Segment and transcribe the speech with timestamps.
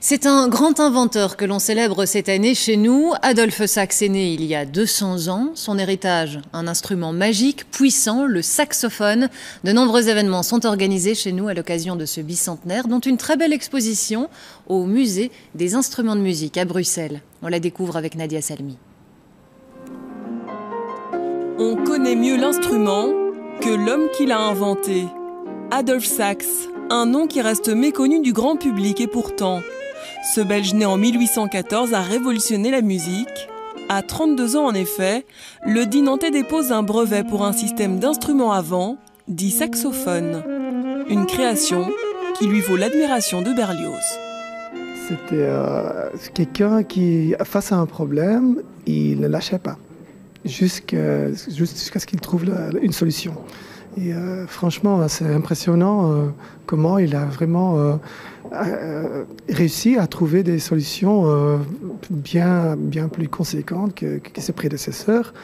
[0.00, 3.14] C'est un grand inventeur que l'on célèbre cette année chez nous.
[3.20, 5.50] Adolphe Sax est né il y a 200 ans.
[5.56, 9.28] Son héritage, un instrument magique, puissant, le saxophone.
[9.64, 13.36] De nombreux événements sont organisés chez nous à l'occasion de ce bicentenaire, dont une très
[13.36, 14.28] belle exposition
[14.68, 17.20] au musée des instruments de musique à Bruxelles.
[17.42, 18.78] On la découvre avec Nadia Salmi.
[21.58, 23.06] On connaît mieux l'instrument
[23.60, 25.06] que l'homme qui l'a inventé.
[25.72, 26.46] Adolphe Sax,
[26.88, 29.60] un nom qui reste méconnu du grand public et pourtant,
[30.34, 33.48] ce Belge né en 1814 a révolutionné la musique.
[33.88, 35.24] À 32 ans en effet,
[35.64, 38.98] le Dinantais dépose un brevet pour un système d'instruments à vent,
[39.28, 40.42] dit saxophone.
[41.08, 41.86] Une création
[42.38, 44.18] qui lui vaut l'admiration de Berlioz.
[45.08, 49.78] C'était euh, quelqu'un qui, face à un problème, il ne lâchait pas,
[50.44, 52.44] jusqu'à ce qu'il trouve
[52.82, 53.34] une solution.
[54.00, 56.26] Et euh, franchement, c'est impressionnant euh,
[56.66, 57.98] comment il a vraiment
[58.52, 61.60] euh, réussi à trouver des solutions
[62.10, 65.34] bien, bien plus conséquentes que, ses prédécesseurs.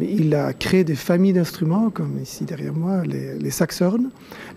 [0.00, 3.50] Il a créé des familles d'instruments, comme ici derrière moi, les, les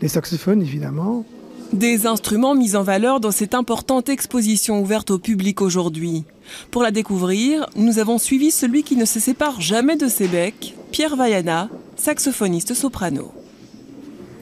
[0.02, 1.26] les saxophones évidemment.
[1.74, 6.24] Des instruments mis en valeur dans cette importante exposition ouverte au public aujourd'hui.
[6.72, 10.76] Pour la découvrir, nous avons suivi celui qui ne se sépare jamais de ses becs,
[10.92, 13.32] Pierre Vaiana, saxophoniste soprano.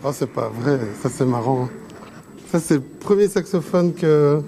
[0.04, 1.68] Oh, c'est pas vrai, ça c'est marrant
[2.60, 4.42] c'est le premier saxophone que,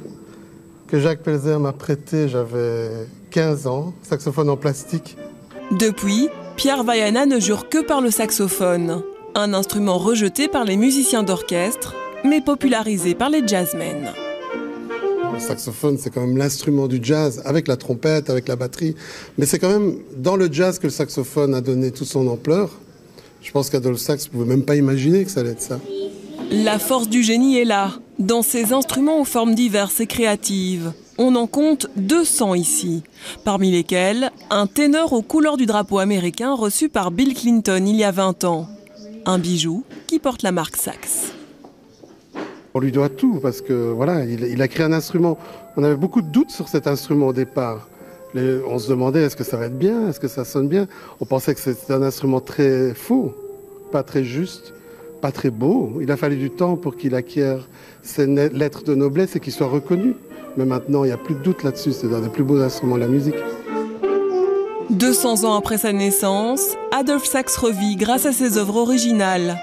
[0.88, 2.28] que Jacques Pelzer m'a prêté.
[2.28, 2.90] J'avais
[3.32, 5.18] 15 ans, saxophone en plastique.
[5.72, 9.04] Depuis, Pierre Vaiana ne jure que par le saxophone,
[9.36, 14.12] un instrument rejeté par les musiciens d'orchestre, mais popularisé par les jazzmen.
[15.34, 18.96] Le saxophone, c'est quand même l'instrument du jazz, avec la trompette, avec la batterie.
[19.38, 22.72] Mais c'est quand même dans le jazz que le saxophone a donné toute son ampleur.
[23.48, 25.80] Je pense qu'Adolphe Sax ne pouvait même pas imaginer que ça allait être ça.
[26.52, 30.92] La force du génie est là, dans ces instruments aux formes diverses et créatives.
[31.18, 33.04] On en compte 200 ici,
[33.46, 38.04] parmi lesquels un ténor aux couleurs du drapeau américain reçu par Bill Clinton il y
[38.04, 38.68] a 20 ans.
[39.26, 41.32] Un bijou qui porte la marque Sax.
[42.74, 45.38] On lui doit tout parce que voilà, il, a créé un instrument.
[45.78, 47.88] On avait beaucoup de doutes sur cet instrument au départ.
[48.36, 50.88] On se demandait est-ce que ça va être bien, est-ce que ça sonne bien?
[51.20, 53.34] On pensait que c'était un instrument très faux,
[53.92, 54.74] pas très juste
[55.18, 56.00] pas très beau.
[56.02, 57.68] Il a fallu du temps pour qu'il acquiert
[58.02, 60.16] ses lettres de noblesse et qu'il soit reconnu.
[60.56, 61.92] Mais maintenant, il n'y a plus de doute là-dessus.
[61.92, 63.36] C'est un des plus beaux instruments de la musique.
[64.90, 69.58] 200 ans après sa naissance, Adolphe Sax revit grâce à ses œuvres originales.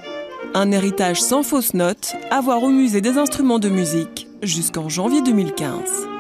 [0.53, 5.23] Un héritage sans fausse note à voir au musée des instruments de musique jusqu'en janvier
[5.23, 6.14] 2015.